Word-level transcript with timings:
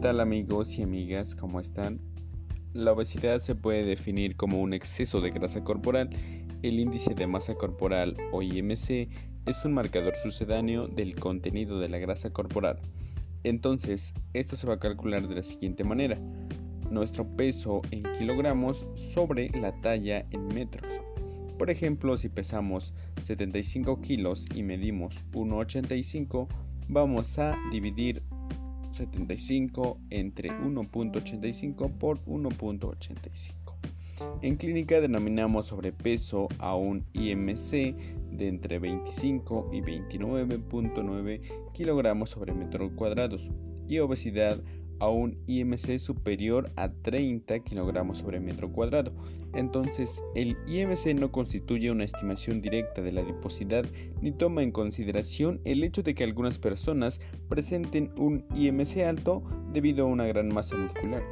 tal 0.00 0.20
amigos 0.20 0.78
y 0.78 0.82
amigas? 0.82 1.34
¿Cómo 1.34 1.60
están? 1.60 2.00
La 2.72 2.92
obesidad 2.92 3.42
se 3.42 3.54
puede 3.54 3.84
definir 3.84 4.34
como 4.34 4.62
un 4.62 4.72
exceso 4.72 5.20
de 5.20 5.30
grasa 5.30 5.62
corporal. 5.62 6.08
El 6.62 6.80
índice 6.80 7.14
de 7.14 7.26
masa 7.26 7.54
corporal 7.54 8.16
o 8.32 8.40
IMC 8.40 9.10
es 9.44 9.64
un 9.64 9.74
marcador 9.74 10.14
sucedáneo 10.22 10.88
del 10.88 11.16
contenido 11.16 11.78
de 11.80 11.90
la 11.90 11.98
grasa 11.98 12.30
corporal. 12.30 12.78
Entonces, 13.44 14.14
esto 14.32 14.56
se 14.56 14.66
va 14.66 14.74
a 14.74 14.78
calcular 14.78 15.28
de 15.28 15.34
la 15.34 15.42
siguiente 15.42 15.84
manera. 15.84 16.18
Nuestro 16.90 17.26
peso 17.36 17.82
en 17.90 18.02
kilogramos 18.18 18.86
sobre 18.94 19.50
la 19.50 19.78
talla 19.82 20.24
en 20.30 20.48
metros. 20.48 20.90
Por 21.58 21.68
ejemplo, 21.68 22.16
si 22.16 22.30
pesamos 22.30 22.94
75 23.20 24.00
kilos 24.00 24.46
y 24.54 24.62
medimos 24.62 25.14
1,85, 25.32 26.48
vamos 26.88 27.38
a 27.38 27.54
dividir 27.70 28.22
75 28.90 29.98
entre 30.10 30.50
1.85 30.50 31.92
por 31.98 32.24
1.85. 32.24 33.60
En 34.42 34.56
clínica 34.56 35.00
denominamos 35.00 35.66
sobrepeso 35.66 36.48
a 36.58 36.74
un 36.74 37.04
IMC 37.14 37.94
de 38.32 38.48
entre 38.48 38.78
25 38.78 39.70
y 39.72 39.80
29.9 39.80 41.40
kilogramos 41.72 42.30
sobre 42.30 42.52
metro 42.52 42.94
cuadrados 42.94 43.50
y 43.88 43.98
obesidad 43.98 44.60
a 45.00 45.08
un 45.08 45.36
IMC 45.46 45.98
superior 45.98 46.70
a 46.76 46.90
30 46.90 47.60
kilogramos 47.60 48.18
sobre 48.18 48.38
metro 48.38 48.70
cuadrado. 48.70 49.12
Entonces, 49.54 50.22
el 50.34 50.56
IMC 50.68 51.14
no 51.18 51.32
constituye 51.32 51.90
una 51.90 52.04
estimación 52.04 52.60
directa 52.60 53.02
de 53.02 53.10
la 53.10 53.22
adiposidad 53.22 53.84
ni 54.22 54.30
toma 54.30 54.62
en 54.62 54.70
consideración 54.70 55.60
el 55.64 55.82
hecho 55.82 56.02
de 56.02 56.14
que 56.14 56.22
algunas 56.22 56.58
personas 56.58 57.20
presenten 57.48 58.12
un 58.16 58.44
IMC 58.54 58.98
alto 58.98 59.42
debido 59.72 60.04
a 60.04 60.08
una 60.08 60.26
gran 60.26 60.48
masa 60.48 60.76
muscular. 60.76 61.22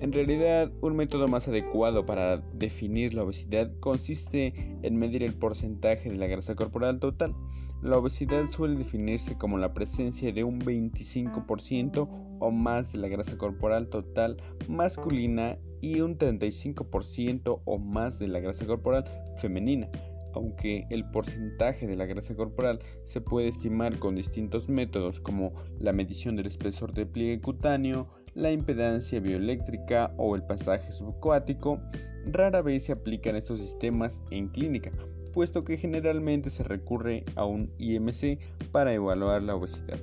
En 0.00 0.12
realidad, 0.12 0.72
un 0.80 0.96
método 0.96 1.28
más 1.28 1.46
adecuado 1.46 2.06
para 2.06 2.38
definir 2.54 3.12
la 3.12 3.24
obesidad 3.24 3.70
consiste 3.80 4.54
en 4.82 4.96
medir 4.96 5.22
el 5.22 5.34
porcentaje 5.34 6.08
de 6.08 6.16
la 6.16 6.26
grasa 6.26 6.54
corporal 6.54 7.00
total. 7.00 7.34
La 7.82 7.96
obesidad 7.96 8.46
suele 8.48 8.76
definirse 8.76 9.38
como 9.38 9.56
la 9.56 9.72
presencia 9.72 10.30
de 10.32 10.44
un 10.44 10.60
25% 10.60 12.08
o 12.38 12.50
más 12.50 12.92
de 12.92 12.98
la 12.98 13.08
grasa 13.08 13.38
corporal 13.38 13.88
total 13.88 14.36
masculina 14.68 15.56
y 15.80 16.00
un 16.00 16.18
35% 16.18 17.62
o 17.64 17.78
más 17.78 18.18
de 18.18 18.28
la 18.28 18.40
grasa 18.40 18.66
corporal 18.66 19.04
femenina, 19.38 19.88
aunque 20.34 20.86
el 20.90 21.10
porcentaje 21.10 21.86
de 21.86 21.96
la 21.96 22.04
grasa 22.04 22.34
corporal 22.34 22.80
se 23.06 23.22
puede 23.22 23.48
estimar 23.48 23.98
con 23.98 24.14
distintos 24.14 24.68
métodos 24.68 25.18
como 25.18 25.54
la 25.78 25.94
medición 25.94 26.36
del 26.36 26.48
espesor 26.48 26.92
de 26.92 27.06
pliegue 27.06 27.40
cutáneo, 27.40 28.08
la 28.34 28.52
impedancia 28.52 29.20
bioeléctrica 29.20 30.12
o 30.18 30.36
el 30.36 30.42
pasaje 30.42 30.92
subacuático, 30.92 31.80
rara 32.26 32.60
vez 32.60 32.84
se 32.84 32.92
aplican 32.92 33.36
estos 33.36 33.58
sistemas 33.58 34.20
en 34.30 34.48
clínica, 34.48 34.92
puesto 35.32 35.64
que 35.64 35.76
generalmente 35.76 36.50
se 36.50 36.62
recurre 36.62 37.24
a 37.36 37.44
un 37.44 37.70
IMC 37.78 38.38
para 38.72 38.92
evaluar 38.92 39.42
la 39.42 39.54
obesidad. 39.54 39.98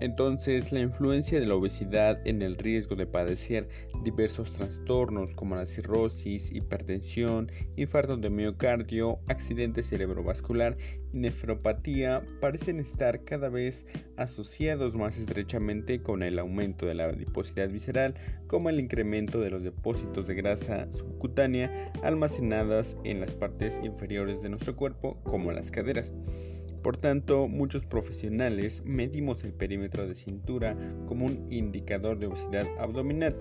Entonces, 0.00 0.72
la 0.72 0.80
influencia 0.80 1.38
de 1.38 1.46
la 1.46 1.54
obesidad 1.54 2.20
en 2.26 2.42
el 2.42 2.56
riesgo 2.56 2.96
de 2.96 3.06
padecer 3.06 3.68
diversos 4.02 4.52
trastornos 4.52 5.34
como 5.34 5.56
la 5.56 5.66
cirrosis, 5.66 6.50
hipertensión, 6.52 7.50
infarto 7.76 8.16
de 8.16 8.28
miocardio, 8.30 9.20
accidente 9.28 9.82
cerebrovascular 9.82 10.76
y 11.12 11.18
nefropatía 11.18 12.22
parecen 12.40 12.80
estar 12.80 13.24
cada 13.24 13.48
vez 13.48 13.86
asociados 14.16 14.96
más 14.96 15.16
estrechamente 15.16 16.02
con 16.02 16.22
el 16.22 16.38
aumento 16.38 16.86
de 16.86 16.94
la 16.94 17.04
adiposidad 17.04 17.68
visceral, 17.68 18.14
como 18.46 18.68
el 18.68 18.80
incremento 18.80 19.40
de 19.40 19.50
los 19.50 19.62
depósitos 19.62 20.26
de 20.26 20.34
grasa 20.34 20.92
subcutánea 20.92 21.92
almacenadas 22.02 22.96
en 23.04 23.20
las 23.20 23.32
partes 23.32 23.80
inferiores 23.82 24.42
de 24.42 24.48
nuestro 24.48 24.76
cuerpo, 24.76 25.18
como 25.22 25.52
las 25.52 25.70
caderas. 25.70 26.12
Por 26.84 26.98
tanto, 26.98 27.48
muchos 27.48 27.86
profesionales 27.86 28.82
medimos 28.84 29.42
el 29.42 29.54
perímetro 29.54 30.06
de 30.06 30.14
cintura 30.14 30.76
como 31.08 31.24
un 31.24 31.50
indicador 31.50 32.18
de 32.18 32.26
obesidad 32.26 32.66
abdominal. 32.78 33.34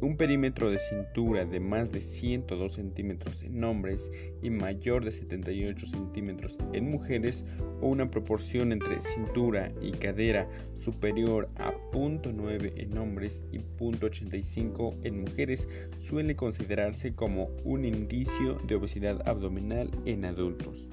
Un 0.00 0.16
perímetro 0.16 0.70
de 0.70 0.78
cintura 0.78 1.44
de 1.44 1.60
más 1.60 1.92
de 1.92 2.00
102 2.00 2.72
centímetros 2.72 3.42
en 3.42 3.62
hombres 3.62 4.10
y 4.42 4.48
mayor 4.48 5.04
de 5.04 5.10
78 5.10 5.88
centímetros 5.88 6.56
en 6.72 6.90
mujeres 6.90 7.44
o 7.82 7.88
una 7.88 8.10
proporción 8.10 8.72
entre 8.72 9.02
cintura 9.02 9.70
y 9.82 9.92
cadera 9.92 10.48
superior 10.74 11.50
a 11.56 11.74
0.9 11.92 12.72
en 12.76 12.96
hombres 12.96 13.42
y 13.52 13.58
0.85 13.58 14.96
en 15.04 15.20
mujeres 15.20 15.68
suele 15.98 16.34
considerarse 16.34 17.14
como 17.14 17.50
un 17.62 17.84
indicio 17.84 18.54
de 18.66 18.76
obesidad 18.76 19.20
abdominal 19.28 19.90
en 20.06 20.24
adultos. 20.24 20.88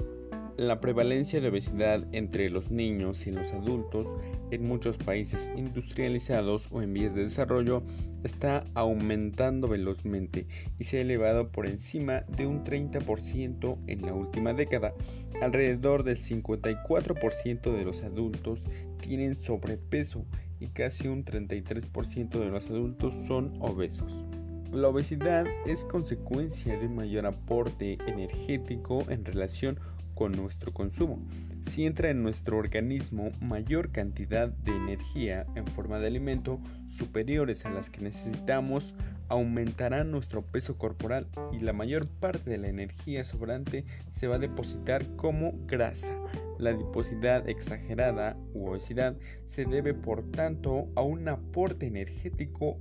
La 0.58 0.80
prevalencia 0.80 1.42
de 1.42 1.48
obesidad 1.48 2.06
entre 2.12 2.48
los 2.52 2.70
niños 2.70 3.26
y 3.26 3.32
los 3.32 3.52
adultos 3.54 4.08
en 4.52 4.68
muchos 4.68 4.98
países 4.98 5.50
industrializados 5.58 6.68
o 6.70 6.84
en 6.84 6.94
vías 6.94 7.16
de 7.16 7.24
desarrollo 7.24 7.82
está 8.24 8.64
aumentando 8.76 9.68
velozmente 9.68 10.46
y 10.78 10.84
se 10.84 11.00
ha 11.00 11.02
elevado 11.02 11.52
por 11.52 11.66
encima 11.66 12.22
de 12.38 12.46
un 12.46 12.64
30% 12.64 13.80
en 13.88 14.02
la 14.04 14.14
última 14.14 14.54
década. 14.54 14.94
Alrededor 15.42 16.04
del 16.04 16.18
54% 16.18 17.76
de 17.76 17.84
los 17.84 18.04
adultos 18.04 18.68
tienen 19.02 19.36
sobrepeso 19.36 20.24
y 20.60 20.68
casi 20.68 21.08
un 21.08 21.26
33% 21.26 22.30
de 22.30 22.50
los 22.52 22.70
adultos 22.70 23.16
son 23.26 23.56
obesos. 23.60 24.24
La 24.72 24.88
obesidad 24.88 25.46
es 25.68 25.86
consecuencia 25.86 26.78
de 26.80 26.88
un 26.88 26.96
mayor 26.96 27.26
aporte 27.26 27.98
energético 28.08 29.04
en 29.08 29.24
relación 29.24 29.76
con 29.76 29.93
nuestro 30.30 30.74
consumo. 30.74 31.20
Si 31.64 31.86
entra 31.86 32.10
en 32.10 32.24
nuestro 32.24 32.58
organismo 32.58 33.32
mayor 33.42 33.92
cantidad 33.92 34.50
de 34.50 34.72
energía 34.72 35.46
en 35.56 35.66
forma 35.68 36.00
de 36.00 36.08
alimento 36.08 36.60
superiores 36.90 37.66
a 37.66 37.72
las 37.72 37.90
que 37.90 38.02
necesitamos, 38.02 38.94
aumentará 39.28 40.04
nuestro 40.04 40.42
peso 40.42 40.78
corporal 40.78 41.28
y 41.52 41.60
la 41.60 41.74
mayor 41.74 42.08
parte 42.08 42.50
de 42.50 42.58
la 42.58 42.68
energía 42.68 43.26
sobrante 43.26 43.86
se 44.12 44.28
va 44.28 44.36
a 44.36 44.40
depositar 44.40 45.16
como 45.16 45.54
grasa. 45.66 46.16
La 46.60 46.70
adiposidad 46.70 47.50
exagerada 47.50 48.38
u 48.54 48.68
obesidad 48.68 49.18
se 49.46 49.66
debe 49.66 49.94
por 49.94 50.30
tanto 50.32 50.88
a 50.96 51.02
un 51.02 51.28
aporte 51.28 51.88
energético 51.88 52.78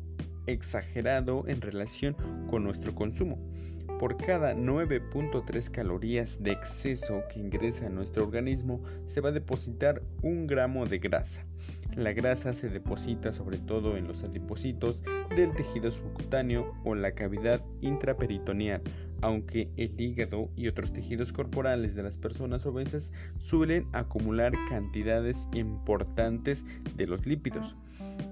exagerado 0.46 1.44
en 1.46 1.60
relación 1.60 2.16
con 2.50 2.64
nuestro 2.64 2.94
consumo. 2.94 3.38
Por 4.02 4.16
cada 4.16 4.56
9.3 4.56 5.70
calorías 5.70 6.42
de 6.42 6.50
exceso 6.50 7.22
que 7.32 7.38
ingresa 7.38 7.86
a 7.86 7.88
nuestro 7.88 8.24
organismo 8.24 8.82
se 9.04 9.20
va 9.20 9.28
a 9.28 9.32
depositar 9.32 10.02
un 10.22 10.48
gramo 10.48 10.86
de 10.86 10.98
grasa. 10.98 11.46
La 11.94 12.12
grasa 12.12 12.52
se 12.52 12.68
deposita 12.68 13.32
sobre 13.32 13.58
todo 13.58 13.96
en 13.96 14.08
los 14.08 14.24
adipocitos 14.24 15.04
del 15.36 15.54
tejido 15.54 15.92
subcutáneo 15.92 16.74
o 16.82 16.96
la 16.96 17.12
cavidad 17.12 17.62
intraperitoneal, 17.80 18.82
aunque 19.20 19.70
el 19.76 19.94
hígado 20.00 20.50
y 20.56 20.66
otros 20.66 20.92
tejidos 20.92 21.32
corporales 21.32 21.94
de 21.94 22.02
las 22.02 22.16
personas 22.16 22.66
obesas 22.66 23.12
suelen 23.38 23.86
acumular 23.92 24.52
cantidades 24.68 25.46
importantes 25.52 26.64
de 26.96 27.06
los 27.06 27.24
lípidos. 27.24 27.76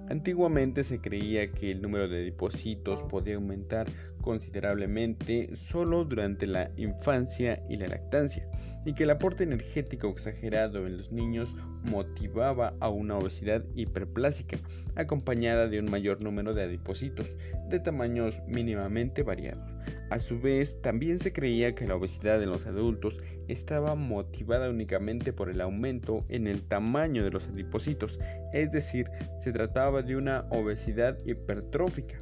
Antiguamente 0.08 0.82
se 0.82 1.00
creía 1.00 1.52
que 1.52 1.70
el 1.70 1.80
número 1.80 2.08
de 2.08 2.24
depósitos 2.24 3.04
podía 3.04 3.36
aumentar 3.36 3.86
considerablemente 4.20 5.54
solo 5.54 6.04
durante 6.04 6.46
la 6.46 6.70
infancia 6.76 7.62
y 7.68 7.76
la 7.76 7.88
lactancia, 7.88 8.46
y 8.84 8.94
que 8.94 9.04
el 9.04 9.10
aporte 9.10 9.44
energético 9.44 10.08
exagerado 10.08 10.86
en 10.86 10.98
los 10.98 11.12
niños 11.12 11.54
motivaba 11.84 12.74
a 12.80 12.88
una 12.88 13.16
obesidad 13.16 13.64
hiperplásica, 13.74 14.58
acompañada 14.94 15.68
de 15.68 15.78
un 15.78 15.90
mayor 15.90 16.22
número 16.22 16.54
de 16.54 16.62
adipocitos 16.62 17.36
de 17.68 17.80
tamaños 17.80 18.42
mínimamente 18.46 19.22
variados. 19.22 19.70
A 20.10 20.18
su 20.18 20.40
vez, 20.40 20.80
también 20.82 21.18
se 21.18 21.32
creía 21.32 21.74
que 21.74 21.86
la 21.86 21.94
obesidad 21.94 22.42
en 22.42 22.50
los 22.50 22.66
adultos 22.66 23.22
estaba 23.48 23.94
motivada 23.94 24.68
únicamente 24.68 25.32
por 25.32 25.50
el 25.50 25.60
aumento 25.60 26.24
en 26.28 26.46
el 26.46 26.62
tamaño 26.62 27.22
de 27.22 27.30
los 27.30 27.48
adipocitos, 27.48 28.18
es 28.52 28.72
decir, 28.72 29.08
se 29.38 29.52
trataba 29.52 30.02
de 30.02 30.16
una 30.16 30.46
obesidad 30.50 31.16
hipertrófica. 31.24 32.20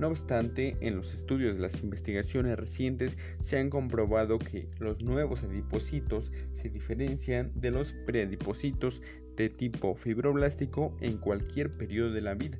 No 0.00 0.08
obstante, 0.08 0.78
en 0.80 0.96
los 0.96 1.12
estudios 1.12 1.56
de 1.56 1.60
las 1.60 1.82
investigaciones 1.82 2.58
recientes 2.58 3.18
se 3.40 3.58
han 3.58 3.68
comprobado 3.68 4.38
que 4.38 4.70
los 4.78 5.02
nuevos 5.02 5.44
adipocitos 5.44 6.32
se 6.54 6.70
diferencian 6.70 7.52
de 7.54 7.70
los 7.70 7.92
preadipocitos 8.06 9.02
de 9.36 9.50
tipo 9.50 9.94
fibroblástico 9.94 10.96
en 11.02 11.18
cualquier 11.18 11.76
periodo 11.76 12.12
de 12.12 12.22
la 12.22 12.32
vida 12.32 12.58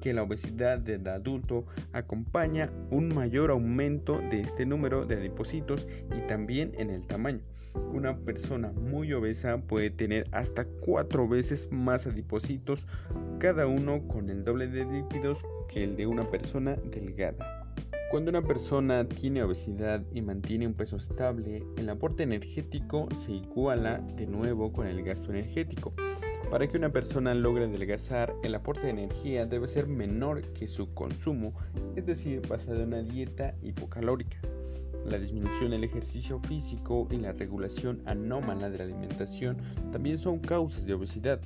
que 0.00 0.14
la 0.14 0.22
obesidad 0.22 0.78
del 0.78 1.08
adulto 1.08 1.66
acompaña 1.92 2.70
un 2.90 3.08
mayor 3.08 3.50
aumento 3.50 4.20
de 4.30 4.42
este 4.42 4.64
número 4.64 5.04
de 5.04 5.16
adipocitos 5.16 5.88
y 6.16 6.20
también 6.28 6.72
en 6.78 6.90
el 6.90 7.04
tamaño. 7.08 7.40
Una 7.92 8.16
persona 8.16 8.72
muy 8.72 9.12
obesa 9.12 9.58
puede 9.58 9.90
tener 9.90 10.26
hasta 10.32 10.64
cuatro 10.64 11.28
veces 11.28 11.68
más 11.70 12.06
adipocitos, 12.06 12.86
cada 13.38 13.66
uno 13.66 14.06
con 14.06 14.30
el 14.30 14.44
doble 14.44 14.68
de 14.68 14.84
lípidos 14.84 15.44
que 15.68 15.84
el 15.84 15.96
de 15.96 16.06
una 16.06 16.28
persona 16.30 16.76
delgada. 16.76 17.60
Cuando 18.10 18.30
una 18.30 18.42
persona 18.42 19.08
tiene 19.08 19.42
obesidad 19.44 20.02
y 20.12 20.20
mantiene 20.20 20.66
un 20.66 20.74
peso 20.74 20.96
estable, 20.96 21.62
el 21.76 21.88
aporte 21.88 22.24
energético 22.24 23.08
se 23.14 23.32
iguala 23.32 23.98
de 24.16 24.26
nuevo 24.26 24.72
con 24.72 24.88
el 24.88 25.04
gasto 25.04 25.30
energético. 25.30 25.94
Para 26.50 26.66
que 26.66 26.76
una 26.76 26.90
persona 26.90 27.32
logre 27.34 27.66
adelgazar, 27.66 28.34
el 28.42 28.56
aporte 28.56 28.82
de 28.82 28.90
energía 28.90 29.46
debe 29.46 29.68
ser 29.68 29.86
menor 29.86 30.42
que 30.54 30.66
su 30.66 30.92
consumo, 30.92 31.54
es 31.94 32.04
decir, 32.04 32.42
basado 32.48 32.82
en 32.82 32.88
una 32.88 33.02
dieta 33.02 33.54
hipocalórica. 33.62 34.40
La 35.06 35.18
disminución 35.18 35.70
del 35.70 35.84
ejercicio 35.84 36.38
físico 36.40 37.08
y 37.10 37.16
la 37.16 37.32
regulación 37.32 38.02
anómala 38.06 38.70
de 38.70 38.78
la 38.78 38.84
alimentación 38.84 39.56
también 39.92 40.18
son 40.18 40.38
causas 40.38 40.84
de 40.84 40.94
obesidad. 40.94 41.40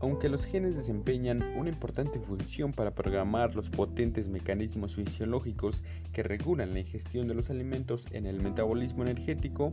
Aunque 0.00 0.28
los 0.28 0.44
genes 0.44 0.76
desempeñan 0.76 1.42
una 1.56 1.70
importante 1.70 2.20
función 2.20 2.72
para 2.72 2.94
programar 2.94 3.54
los 3.56 3.70
potentes 3.70 4.28
mecanismos 4.28 4.94
fisiológicos 4.94 5.82
que 6.12 6.22
regulan 6.22 6.74
la 6.74 6.80
ingestión 6.80 7.26
de 7.26 7.34
los 7.34 7.48
alimentos 7.48 8.06
en 8.12 8.26
el 8.26 8.42
metabolismo 8.42 9.04
energético, 9.04 9.70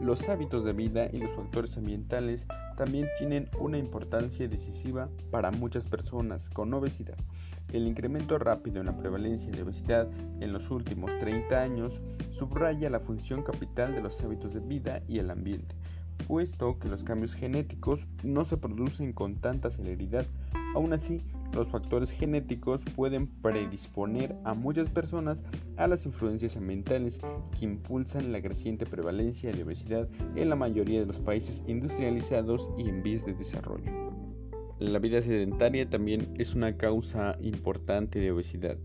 los 0.00 0.28
hábitos 0.28 0.64
de 0.64 0.72
vida 0.72 1.08
y 1.12 1.18
los 1.18 1.32
factores 1.32 1.76
ambientales 1.76 2.46
también 2.76 3.08
tienen 3.18 3.48
una 3.60 3.76
importancia 3.76 4.48
decisiva 4.48 5.10
para 5.30 5.50
muchas 5.50 5.86
personas 5.86 6.48
con 6.48 6.72
obesidad. 6.72 7.16
El 7.72 7.86
incremento 7.86 8.38
rápido 8.38 8.80
en 8.80 8.86
la 8.86 8.96
prevalencia 8.96 9.50
de 9.50 9.62
obesidad 9.62 10.08
en 10.40 10.52
los 10.52 10.70
últimos 10.70 11.18
30 11.18 11.60
años 11.60 12.00
subraya 12.30 12.88
la 12.88 13.00
función 13.00 13.42
capital 13.42 13.94
de 13.94 14.02
los 14.02 14.22
hábitos 14.22 14.54
de 14.54 14.60
vida 14.60 15.02
y 15.08 15.18
el 15.18 15.30
ambiente 15.30 15.74
puesto 16.26 16.78
que 16.78 16.88
los 16.88 17.04
cambios 17.04 17.34
genéticos 17.34 18.06
no 18.22 18.44
se 18.44 18.56
producen 18.56 19.12
con 19.12 19.36
tanta 19.36 19.70
celeridad. 19.70 20.26
Aún 20.74 20.92
así, 20.92 21.22
los 21.52 21.68
factores 21.68 22.10
genéticos 22.10 22.82
pueden 22.94 23.26
predisponer 23.26 24.36
a 24.44 24.54
muchas 24.54 24.90
personas 24.90 25.42
a 25.76 25.86
las 25.86 26.04
influencias 26.04 26.56
ambientales 26.56 27.20
que 27.58 27.64
impulsan 27.64 28.32
la 28.32 28.42
creciente 28.42 28.84
prevalencia 28.86 29.52
de 29.52 29.62
obesidad 29.62 30.08
en 30.34 30.50
la 30.50 30.56
mayoría 30.56 31.00
de 31.00 31.06
los 31.06 31.18
países 31.18 31.62
industrializados 31.66 32.70
y 32.76 32.88
en 32.88 33.02
vías 33.02 33.24
de 33.24 33.34
desarrollo. 33.34 33.90
La 34.78 34.98
vida 34.98 35.22
sedentaria 35.22 35.88
también 35.88 36.34
es 36.36 36.54
una 36.54 36.76
causa 36.76 37.38
importante 37.40 38.18
de 38.18 38.32
obesidad. 38.32 38.76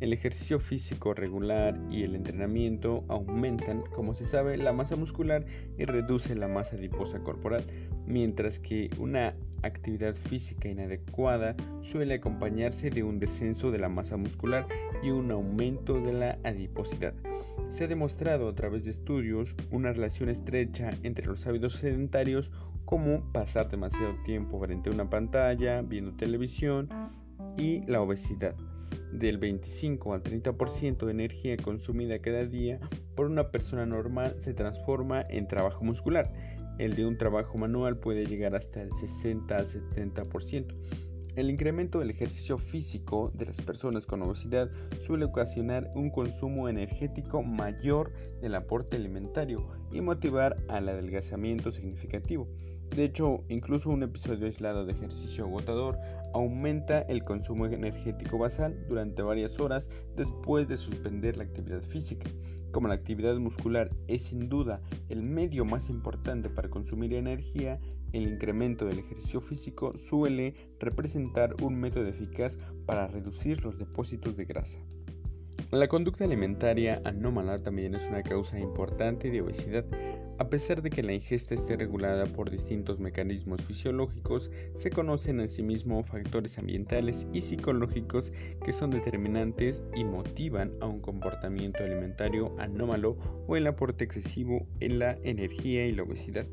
El 0.00 0.12
ejercicio 0.12 0.60
físico 0.60 1.12
regular 1.12 1.76
y 1.90 2.04
el 2.04 2.14
entrenamiento 2.14 3.04
aumentan, 3.08 3.82
como 3.94 4.14
se 4.14 4.26
sabe, 4.26 4.56
la 4.56 4.72
masa 4.72 4.94
muscular 4.94 5.44
y 5.76 5.84
reducen 5.86 6.38
la 6.38 6.46
masa 6.46 6.76
adiposa 6.76 7.18
corporal, 7.18 7.64
mientras 8.06 8.60
que 8.60 8.90
una 8.98 9.34
actividad 9.62 10.14
física 10.14 10.68
inadecuada 10.68 11.56
suele 11.82 12.14
acompañarse 12.14 12.90
de 12.90 13.02
un 13.02 13.18
descenso 13.18 13.72
de 13.72 13.78
la 13.78 13.88
masa 13.88 14.16
muscular 14.16 14.68
y 15.02 15.10
un 15.10 15.32
aumento 15.32 16.00
de 16.00 16.12
la 16.12 16.38
adiposidad. 16.44 17.14
Se 17.68 17.84
ha 17.84 17.88
demostrado 17.88 18.48
a 18.48 18.54
través 18.54 18.84
de 18.84 18.92
estudios 18.92 19.56
una 19.72 19.92
relación 19.92 20.28
estrecha 20.28 20.92
entre 21.02 21.26
los 21.26 21.44
hábitos 21.48 21.74
sedentarios 21.74 22.52
como 22.84 23.32
pasar 23.32 23.68
demasiado 23.68 24.14
tiempo 24.24 24.60
frente 24.60 24.90
a 24.90 24.92
una 24.92 25.10
pantalla, 25.10 25.82
viendo 25.82 26.12
televisión 26.12 26.88
y 27.58 27.80
la 27.86 28.00
obesidad 28.00 28.54
del 29.12 29.38
25 29.38 30.14
al 30.14 30.22
30% 30.22 31.06
de 31.06 31.10
energía 31.10 31.56
consumida 31.56 32.18
cada 32.18 32.44
día 32.44 32.78
por 33.14 33.26
una 33.26 33.50
persona 33.50 33.86
normal 33.86 34.36
se 34.38 34.54
transforma 34.54 35.22
en 35.28 35.48
trabajo 35.48 35.84
muscular. 35.84 36.32
El 36.78 36.94
de 36.94 37.06
un 37.06 37.18
trabajo 37.18 37.58
manual 37.58 37.96
puede 37.96 38.26
llegar 38.26 38.54
hasta 38.54 38.82
el 38.82 38.92
60 38.92 39.56
al 39.56 39.66
70%. 39.66 40.74
El 41.38 41.50
incremento 41.50 42.00
del 42.00 42.10
ejercicio 42.10 42.58
físico 42.58 43.30
de 43.32 43.46
las 43.46 43.60
personas 43.60 44.06
con 44.06 44.22
obesidad 44.22 44.70
suele 44.98 45.24
ocasionar 45.24 45.88
un 45.94 46.10
consumo 46.10 46.68
energético 46.68 47.44
mayor 47.44 48.12
del 48.40 48.56
aporte 48.56 48.96
alimentario 48.96 49.68
y 49.92 50.00
motivar 50.00 50.56
al 50.68 50.88
adelgazamiento 50.88 51.70
significativo. 51.70 52.48
De 52.90 53.04
hecho, 53.04 53.44
incluso 53.48 53.90
un 53.90 54.02
episodio 54.02 54.46
aislado 54.46 54.84
de 54.84 54.92
ejercicio 54.92 55.44
agotador 55.44 55.98
aumenta 56.34 57.02
el 57.02 57.24
consumo 57.24 57.66
energético 57.66 58.38
basal 58.38 58.76
durante 58.88 59.22
varias 59.22 59.58
horas 59.60 59.88
después 60.16 60.68
de 60.68 60.76
suspender 60.76 61.36
la 61.36 61.44
actividad 61.44 61.82
física. 61.82 62.30
Como 62.72 62.88
la 62.88 62.94
actividad 62.94 63.36
muscular 63.38 63.90
es 64.08 64.24
sin 64.26 64.48
duda 64.48 64.82
el 65.08 65.22
medio 65.22 65.64
más 65.64 65.88
importante 65.88 66.50
para 66.50 66.68
consumir 66.68 67.14
energía, 67.14 67.80
el 68.12 68.28
incremento 68.28 68.86
del 68.86 68.98
ejercicio 68.98 69.40
físico 69.40 69.96
suele 69.96 70.54
representar 70.78 71.54
un 71.62 71.78
método 71.78 72.06
eficaz 72.06 72.58
para 72.86 73.06
reducir 73.06 73.62
los 73.62 73.78
depósitos 73.78 74.36
de 74.36 74.44
grasa. 74.44 74.78
La 75.70 75.86
conducta 75.86 76.24
alimentaria 76.24 77.02
anómala 77.04 77.62
también 77.62 77.94
es 77.94 78.02
una 78.06 78.22
causa 78.22 78.58
importante 78.58 79.30
de 79.30 79.42
obesidad. 79.42 79.84
A 80.38 80.48
pesar 80.48 80.80
de 80.80 80.88
que 80.88 81.02
la 81.02 81.12
ingesta 81.12 81.54
esté 81.54 81.76
regulada 81.76 82.24
por 82.24 82.50
distintos 82.50 83.00
mecanismos 83.00 83.60
fisiológicos, 83.60 84.50
se 84.76 84.88
conocen 84.88 85.40
asimismo 85.40 86.02
factores 86.04 86.56
ambientales 86.56 87.26
y 87.34 87.42
psicológicos 87.42 88.32
que 88.64 88.72
son 88.72 88.88
determinantes 88.88 89.82
y 89.94 90.04
motivan 90.04 90.72
a 90.80 90.86
un 90.86 91.00
comportamiento 91.00 91.84
alimentario 91.84 92.54
anómalo 92.58 93.18
o 93.46 93.54
el 93.54 93.66
aporte 93.66 94.04
excesivo 94.04 94.66
en 94.80 94.98
la 94.98 95.18
energía 95.22 95.84
y 95.84 95.92
la 95.92 96.04
obesidad. 96.04 96.46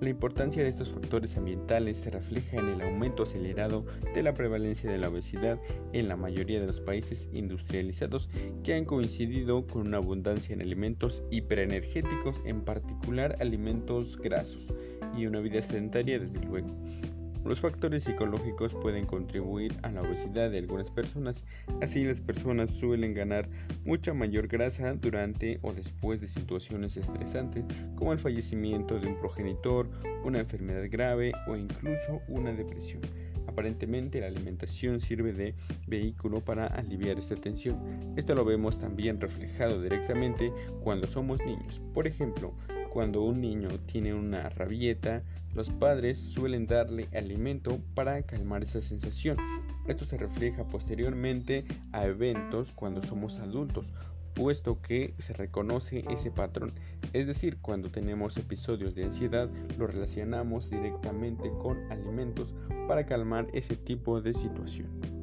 La 0.00 0.10
importancia 0.10 0.62
de 0.62 0.68
estos 0.68 0.90
factores 0.90 1.38
ambientales 1.38 1.98
se 1.98 2.10
refleja 2.10 2.58
en 2.58 2.68
el 2.68 2.82
aumento 2.82 3.22
acelerado 3.22 3.86
de 4.14 4.22
la 4.22 4.34
prevalencia 4.34 4.90
de 4.90 4.98
la 4.98 5.08
obesidad 5.08 5.58
en 5.94 6.08
la 6.08 6.16
mayoría 6.16 6.60
de 6.60 6.66
los 6.66 6.80
países 6.80 7.30
industrializados 7.32 8.28
que 8.62 8.74
han 8.74 8.84
coincidido 8.84 9.66
con 9.66 9.86
una 9.86 9.96
abundancia 9.96 10.52
en 10.52 10.60
alimentos 10.60 11.22
hiperenergéticos, 11.30 12.42
en 12.44 12.60
particular 12.62 13.36
alimentos 13.40 14.18
grasos, 14.18 14.66
y 15.16 15.24
una 15.24 15.40
vida 15.40 15.62
sedentaria 15.62 16.18
desde 16.18 16.44
luego. 16.44 16.68
Los 17.46 17.60
factores 17.60 18.02
psicológicos 18.02 18.74
pueden 18.74 19.06
contribuir 19.06 19.72
a 19.82 19.90
la 19.92 20.02
obesidad 20.02 20.50
de 20.50 20.58
algunas 20.58 20.90
personas, 20.90 21.44
así 21.80 22.02
las 22.02 22.20
personas 22.20 22.70
suelen 22.70 23.14
ganar 23.14 23.48
mucha 23.84 24.12
mayor 24.12 24.48
grasa 24.48 24.94
durante 24.94 25.60
o 25.62 25.72
después 25.72 26.20
de 26.20 26.26
situaciones 26.26 26.96
estresantes 26.96 27.64
como 27.94 28.12
el 28.12 28.18
fallecimiento 28.18 28.98
de 28.98 29.06
un 29.06 29.20
progenitor, 29.20 29.88
una 30.24 30.40
enfermedad 30.40 30.88
grave 30.90 31.32
o 31.46 31.54
incluso 31.54 32.20
una 32.26 32.52
depresión. 32.52 33.02
Aparentemente 33.46 34.20
la 34.20 34.26
alimentación 34.26 34.98
sirve 34.98 35.32
de 35.32 35.54
vehículo 35.86 36.40
para 36.40 36.66
aliviar 36.66 37.16
esta 37.16 37.36
tensión. 37.36 38.12
Esto 38.16 38.34
lo 38.34 38.44
vemos 38.44 38.76
también 38.76 39.20
reflejado 39.20 39.80
directamente 39.80 40.52
cuando 40.82 41.06
somos 41.06 41.40
niños. 41.46 41.80
Por 41.94 42.08
ejemplo, 42.08 42.54
cuando 42.96 43.20
un 43.24 43.42
niño 43.42 43.68
tiene 43.84 44.14
una 44.14 44.48
rabieta, 44.48 45.22
los 45.54 45.68
padres 45.68 46.16
suelen 46.16 46.66
darle 46.66 47.08
alimento 47.14 47.78
para 47.94 48.22
calmar 48.22 48.62
esa 48.62 48.80
sensación. 48.80 49.36
Esto 49.86 50.06
se 50.06 50.16
refleja 50.16 50.64
posteriormente 50.64 51.66
a 51.92 52.06
eventos 52.06 52.72
cuando 52.72 53.02
somos 53.02 53.36
adultos, 53.36 53.92
puesto 54.32 54.80
que 54.80 55.12
se 55.18 55.34
reconoce 55.34 56.06
ese 56.08 56.30
patrón. 56.30 56.72
Es 57.12 57.26
decir, 57.26 57.58
cuando 57.60 57.90
tenemos 57.90 58.34
episodios 58.38 58.94
de 58.94 59.04
ansiedad, 59.04 59.50
lo 59.76 59.86
relacionamos 59.86 60.70
directamente 60.70 61.50
con 61.60 61.76
alimentos 61.92 62.54
para 62.88 63.04
calmar 63.04 63.46
ese 63.52 63.76
tipo 63.76 64.22
de 64.22 64.32
situación. 64.32 65.15